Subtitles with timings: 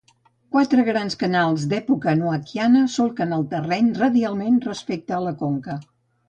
[0.53, 5.79] Quatre grans canals d'època noaquiana solquen el terreny radialment respecte a la conca.